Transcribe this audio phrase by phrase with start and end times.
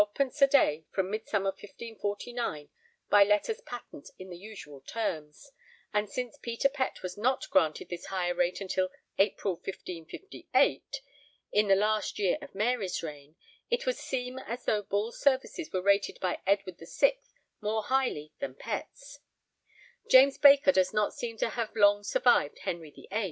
[0.41, 2.69] _a day from Midsummer 1549
[3.11, 5.51] by letters patent in the usual terms,
[5.93, 11.01] and since Peter Pett was not granted this higher rate until April 1558,
[11.51, 13.35] in the last year of Mary's reign,
[13.69, 17.19] it would seem as though Bull's services were rated by Edward VI
[17.61, 19.19] more highly than Pett's.
[20.09, 23.07] James Baker does not seem to have long survived Henry VIII.